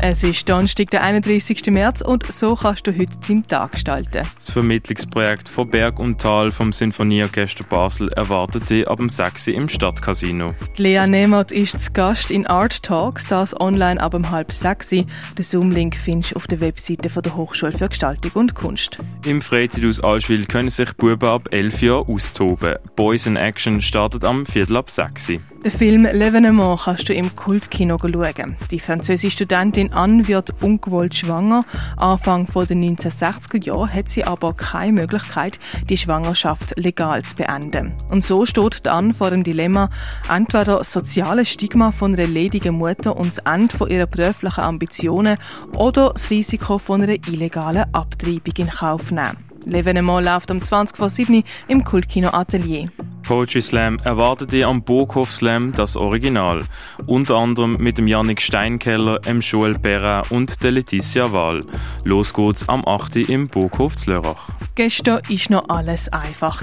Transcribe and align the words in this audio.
Es 0.00 0.22
ist 0.22 0.48
Donnerstag, 0.48 0.90
der 0.90 1.02
31. 1.02 1.66
März 1.72 2.02
und 2.02 2.24
so 2.24 2.54
kannst 2.54 2.86
du 2.86 2.96
heute 2.96 3.18
deinen 3.26 3.44
Tag 3.44 3.72
gestalten. 3.72 4.22
Das 4.38 4.50
Vermittlungsprojekt 4.50 5.48
von 5.48 5.68
Berg 5.68 5.98
und 5.98 6.20
Tal 6.20 6.52
vom 6.52 6.72
Sinfonieorchester 6.72 7.64
Basel 7.64 8.08
erwartet 8.12 8.70
dich 8.70 8.86
ab 8.86 8.98
dem 8.98 9.08
6. 9.08 9.48
im 9.48 9.68
Stadtcasino. 9.68 10.54
Lea 10.76 11.04
Nehmert 11.08 11.50
ist 11.50 11.82
zu 11.82 11.90
Gast 11.90 12.30
in 12.30 12.46
Art 12.46 12.80
Talks, 12.84 13.26
das 13.26 13.60
online 13.60 14.00
ab 14.00 14.12
dem 14.12 14.30
halb 14.30 14.52
6. 14.52 14.88
Den 14.90 15.06
Zoom-Link 15.36 15.96
findest 15.96 16.30
du 16.30 16.36
auf 16.36 16.46
der 16.46 16.60
Webseite 16.60 17.10
von 17.10 17.24
der 17.24 17.34
Hochschule 17.34 17.72
für 17.72 17.88
Gestaltung 17.88 18.30
und 18.34 18.54
Kunst. 18.54 19.00
Im 19.26 19.42
Freizeithaus 19.42 19.98
Allschwil 19.98 20.46
können 20.46 20.70
sich 20.70 20.92
Buben 20.92 21.28
ab 21.28 21.48
11 21.50 21.82
Jahren 21.82 22.06
austoben. 22.06 22.76
Boys 22.94 23.26
in 23.26 23.34
Action 23.34 23.82
startet 23.82 24.24
am 24.24 24.46
Viertel 24.46 24.76
ab 24.76 24.92
6. 24.92 25.32
Den 25.64 25.72
Film 25.72 26.06
L'Evenement 26.06 26.84
kannst 26.84 27.08
du 27.08 27.14
im 27.14 27.34
Kultkino 27.34 27.98
schauen. 27.98 28.56
Die 28.70 28.78
französische 28.78 29.38
Studentin 29.38 29.92
Anne 29.92 30.28
wird 30.28 30.54
ungewollt 30.62 31.16
schwanger. 31.16 31.64
Anfang 31.96 32.46
der 32.46 32.76
1960er 32.76 33.64
Jahre 33.64 33.92
hat 33.92 34.08
sie 34.08 34.24
aber 34.24 34.54
keine 34.54 34.92
Möglichkeit, 34.92 35.58
die 35.88 35.96
Schwangerschaft 35.96 36.78
legal 36.78 37.24
zu 37.24 37.34
beenden. 37.34 37.94
Und 38.08 38.24
so 38.24 38.46
steht 38.46 38.86
Anne 38.86 39.12
vor 39.12 39.30
dem 39.30 39.42
Dilemma, 39.42 39.90
entweder 40.32 40.78
das 40.78 40.92
soziale 40.92 41.44
Stigma 41.44 41.90
von 41.90 42.14
einer 42.14 42.28
ledigen 42.28 42.76
Mutter 42.76 43.16
und 43.16 43.36
das 43.36 43.38
Ende 43.38 43.92
ihrer 43.92 44.06
beruflichen 44.06 44.60
Ambitionen 44.60 45.38
oder 45.74 46.12
das 46.14 46.30
Risiko 46.30 46.78
von 46.78 47.02
einer 47.02 47.16
illegalen 47.26 47.92
Abtreibung 47.92 48.54
in 48.58 48.68
Kauf 48.68 49.10
nehmen. 49.10 49.38
L'Evenement 49.66 50.24
läuft 50.24 50.52
am 50.52 50.62
20 50.62 50.96
vor 50.96 51.10
7 51.10 51.42
im 51.66 51.82
Kultkino 51.82 52.30
Atelier. 52.30 52.88
Poetry 53.28 53.60
Slam 53.60 53.98
erwartet 54.04 54.54
ihr 54.54 54.66
am 54.68 54.82
Burghof 54.82 55.30
Slam 55.30 55.74
das 55.74 55.96
Original. 55.96 56.64
Unter 57.04 57.36
anderem 57.36 57.76
mit 57.76 57.98
dem 57.98 58.06
Yannick 58.06 58.40
Steinkeller, 58.40 59.18
dem 59.18 59.42
Joel 59.42 59.78
Perra 59.78 60.22
und 60.30 60.62
der 60.62 60.70
Letizia 60.70 61.30
Wahl. 61.30 61.66
Los 62.04 62.32
geht's 62.32 62.66
am 62.70 62.88
8. 62.88 63.16
im 63.28 63.48
Burghof 63.48 63.96
Zlörach. 63.96 64.48
Gestern 64.76 65.20
war 65.28 65.50
noch 65.50 65.68
alles 65.68 66.08
einfach. 66.08 66.62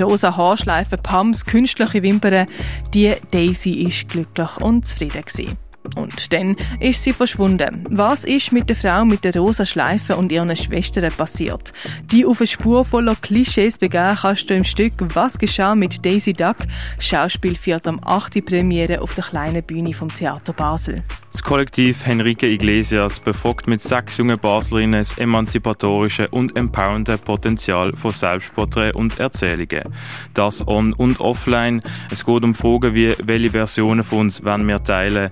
Rosa 0.00 0.36
Haarschleifen, 0.36 1.02
Pams, 1.02 1.44
künstliche 1.46 2.04
Wimpern. 2.04 2.46
Die 2.94 3.12
Daisy 3.32 3.72
ist 3.72 4.08
glücklich 4.08 4.56
und 4.58 4.86
zufrieden. 4.86 5.24
Gewesen. 5.24 5.63
Und 5.96 6.32
dann 6.32 6.56
ist 6.80 7.02
sie 7.02 7.12
verschwunden. 7.12 7.84
Was 7.90 8.24
ist 8.24 8.52
mit 8.52 8.68
der 8.68 8.76
Frau 8.76 9.04
mit 9.04 9.24
der 9.24 9.36
rosa 9.36 9.64
Schleife 9.64 10.16
und 10.16 10.32
ihren 10.32 10.54
Schwestern 10.56 11.12
passiert? 11.12 11.72
Die 12.10 12.24
auf 12.24 12.40
eine 12.40 12.46
Spur 12.46 12.84
voller 12.84 13.14
Klischees 13.16 13.78
begehen 13.78 14.16
kannst 14.20 14.48
du 14.48 14.54
im 14.54 14.64
Stück 14.64 14.94
Was 15.14 15.38
geschah 15.38 15.74
mit 15.74 16.04
Daisy 16.04 16.32
Duck? 16.32 16.56
Schauspiel 16.98 17.56
führt 17.56 17.86
am 17.86 18.00
8. 18.02 18.44
Premiere 18.44 19.02
auf 19.02 19.14
der 19.14 19.24
kleinen 19.24 19.62
Bühne 19.62 19.92
vom 19.92 20.08
Theater 20.08 20.52
Basel. 20.52 21.02
Das 21.34 21.42
Kollektiv 21.42 22.06
Henrique 22.06 22.46
Iglesias 22.46 23.18
befragt 23.18 23.66
mit 23.66 23.82
sechs 23.82 24.18
jungen 24.18 24.38
Baslerinnen 24.38 25.00
das 25.00 25.18
emanzipatorische 25.18 26.28
und 26.28 26.56
empowernde 26.56 27.18
Potenzial 27.18 27.92
von 27.96 28.12
Selbstporträt 28.12 28.92
und 28.92 29.18
Erzählungen. 29.18 29.92
Das 30.32 30.66
on- 30.66 30.92
und 30.92 31.18
offline. 31.18 31.82
Es 32.12 32.24
geht 32.24 32.44
um 32.44 32.54
Fragen 32.54 32.94
wie, 32.94 33.12
welche 33.24 33.50
Versionen 33.50 34.04
von 34.04 34.20
uns 34.20 34.44
wollen 34.44 34.68
wir 34.68 34.84
teilen, 34.84 35.30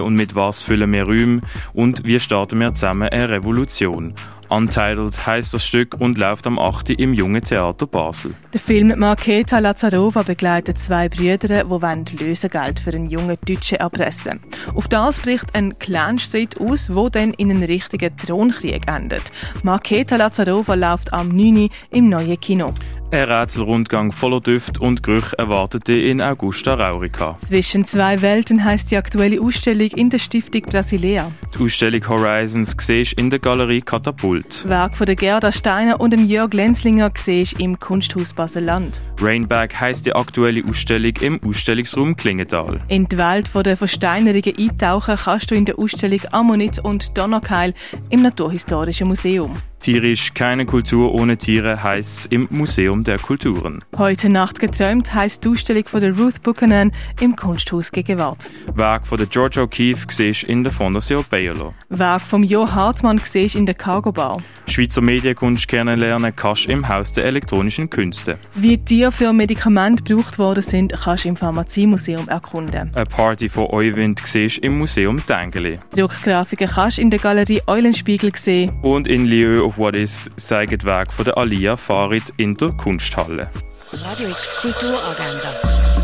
und 0.00 0.14
mit 0.14 0.34
was 0.34 0.62
füllen 0.62 0.92
wir 0.92 1.04
Räume 1.04 1.40
und 1.72 2.04
wie 2.04 2.20
starten 2.20 2.60
wir 2.60 2.74
zusammen 2.74 3.08
eine 3.08 3.28
Revolution. 3.28 4.14
Untitled 4.52 5.26
heisst 5.26 5.54
das 5.54 5.64
Stück 5.64 5.98
und 5.98 6.18
läuft 6.18 6.46
am 6.46 6.58
8. 6.58 6.90
im 6.90 7.14
Jungen 7.14 7.42
Theater 7.42 7.86
Basel. 7.86 8.34
Der 8.52 8.60
Film 8.60 8.92
Marketa 8.98 9.58
Lazarova 9.60 10.22
begleitet 10.24 10.78
zwei 10.78 11.08
Brüder, 11.08 11.64
die 11.64 12.16
Lösegeld 12.22 12.78
für 12.78 12.90
einen 12.90 13.08
jungen 13.08 13.38
Deutschen 13.46 13.78
erpressen 13.78 14.40
Auf 14.74 14.88
das 14.88 15.20
bricht 15.20 15.54
ein 15.54 15.78
Clanstreit 15.78 16.60
aus, 16.60 16.94
wo 16.94 17.08
dann 17.08 17.32
in 17.32 17.50
einen 17.50 17.62
richtigen 17.62 18.14
Thronkrieg 18.14 18.86
endet. 18.88 19.24
Marketa 19.62 20.16
Lazarova 20.16 20.74
läuft 20.74 21.14
am 21.14 21.28
9. 21.28 21.70
im 21.90 22.10
neuen 22.10 22.38
Kino. 22.38 22.74
Ein 23.12 23.24
Rätselrundgang 23.24 24.10
voller 24.10 24.40
Düfte 24.40 24.80
und 24.80 25.02
Gerüche 25.02 25.38
erwartet 25.38 25.86
dich 25.86 26.06
in 26.06 26.22
Augusta 26.22 26.72
Raurica. 26.72 27.36
Zwischen 27.46 27.84
zwei 27.84 28.22
Welten 28.22 28.64
heißt 28.64 28.90
die 28.90 28.96
aktuelle 28.96 29.38
Ausstellung 29.38 29.88
in 29.88 30.08
der 30.08 30.18
Stiftung 30.18 30.62
Brasilea. 30.62 31.30
Die 31.54 31.62
Ausstellung 31.62 32.08
Horizons 32.08 32.74
siehst 32.80 33.12
in 33.12 33.28
der 33.28 33.38
Galerie 33.38 33.82
Katapult. 33.82 34.66
Werk 34.66 34.96
von 34.96 35.04
der 35.04 35.16
Gerda 35.16 35.52
Steiner 35.52 36.00
und 36.00 36.12
dem 36.12 36.26
Jörg 36.26 36.54
Lenzlinger 36.54 37.12
siehst 37.14 37.60
im 37.60 37.78
Kunsthaus 37.78 38.32
Basel-Land. 38.32 39.02
Rainback 39.20 39.78
heisst 39.78 40.06
die 40.06 40.14
aktuelle 40.14 40.64
Ausstellung 40.64 41.12
im 41.20 41.38
Ausstellungsraum 41.44 42.16
Klingenthal. 42.16 42.78
In 42.88 43.06
die 43.08 43.18
Welt 43.18 43.50
der 43.54 43.76
Versteinerungen 43.76 44.56
eintauchen 44.56 45.16
kannst 45.22 45.50
du 45.50 45.54
in 45.54 45.66
der 45.66 45.78
Ausstellung 45.78 46.20
Ammonit 46.30 46.78
und 46.78 47.14
Donnerkeil 47.18 47.74
im 48.08 48.22
Naturhistorischen 48.22 49.08
Museum. 49.08 49.54
Tierisch 49.82 50.32
keine 50.32 50.64
Kultur 50.64 51.12
ohne 51.12 51.36
Tiere 51.36 51.82
heisst 51.82 52.18
es 52.18 52.26
im 52.26 52.46
Museum 52.50 53.02
der 53.02 53.18
Kulturen. 53.18 53.82
Heute 53.98 54.28
Nacht 54.28 54.60
geträumt 54.60 55.12
heisst 55.12 55.44
die 55.44 55.48
Ausstellung 55.48 55.88
von 55.88 56.00
der 56.00 56.16
Ruth 56.16 56.40
Buchanan 56.44 56.92
im 57.20 57.34
Kunsthaus 57.34 57.90
Gegenwart. 57.90 58.48
Werk 58.76 59.08
von 59.08 59.18
der 59.18 59.26
George 59.26 59.60
O'Keeffe 59.60 60.06
siehst 60.08 60.44
in 60.44 60.62
der 60.62 60.72
Fondation 60.72 61.24
Bayerlo. 61.28 61.74
Werk 61.88 62.22
vom 62.22 62.44
Jo 62.44 62.70
Hartmann 62.70 63.18
siehst 63.18 63.56
in 63.56 63.66
der 63.66 63.74
Cargo 63.74 64.12
Bar. 64.12 64.40
Schweizer 64.72 65.02
Medienkunst 65.02 65.68
kennenlernen 65.68 66.34
kannst 66.34 66.66
im 66.66 66.88
Haus 66.88 67.12
der 67.12 67.26
elektronischen 67.26 67.90
Künste. 67.90 68.38
Wie 68.54 68.78
Tiere 68.78 69.12
für 69.12 69.32
Medikamente 69.32 70.02
gebraucht 70.02 70.38
worden 70.38 70.62
sind, 70.62 70.92
kannst 70.92 71.24
du 71.24 71.28
im 71.28 71.36
Pharmaziemuseum 71.36 72.28
erkunden. 72.28 72.90
Eine 72.94 73.06
Party 73.06 73.48
von 73.48 73.66
Euwind 73.66 74.20
siehst 74.24 74.58
im 74.58 74.78
Museum 74.78 75.22
Dengeli. 75.28 75.78
Druckgrafiken 75.94 76.68
kannst 76.68 76.98
du 76.98 77.02
in 77.02 77.10
der 77.10 77.20
Galerie 77.20 77.60
Eulenspiegel 77.66 78.32
sehen. 78.34 78.72
Und 78.82 79.06
in 79.06 79.26
Lieu 79.26 79.62
of 79.62 79.76
What 79.76 79.94
Is 79.94 80.30
zeigt 80.36 80.84
Werk 80.84 81.12
von 81.12 81.26
der 81.26 81.36
Alia 81.36 81.76
Farid 81.76 82.32
in 82.38 82.56
der 82.56 82.70
Kunsthalle. 82.70 83.50
Radio 83.92 84.30
X 84.30 84.56
Kulturagenda. 84.56 85.60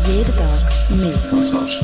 Jeden 0.07 0.35
Tag 0.35 0.71
mehr. 0.91 1.17
Kontrast. 1.29 1.83